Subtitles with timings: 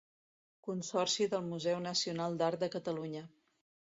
[0.67, 3.25] Consorci del Museu Nacional d'Art de Catalunya.